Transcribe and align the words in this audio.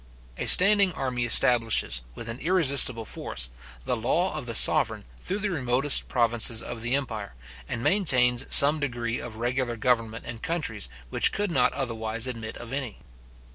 A 0.39 0.47
standing 0.47 0.91
army 0.93 1.25
establishes, 1.25 2.01
with 2.15 2.27
an 2.27 2.39
irresistible 2.39 3.05
force, 3.05 3.51
the 3.85 3.95
law 3.95 4.33
of 4.35 4.47
the 4.47 4.55
sovereign 4.55 5.05
through 5.21 5.37
the 5.37 5.51
remotest 5.51 6.07
provinces 6.07 6.63
of 6.63 6.81
the 6.81 6.95
empire, 6.95 7.35
and 7.69 7.83
maintains 7.83 8.47
some 8.51 8.79
degree 8.79 9.19
of 9.19 9.35
regular 9.35 9.75
government 9.77 10.25
in 10.25 10.39
countries 10.39 10.89
which 11.11 11.31
could 11.31 11.51
not 11.51 11.71
otherwise 11.73 12.25
admit 12.25 12.57
of 12.57 12.73
any. 12.73 12.97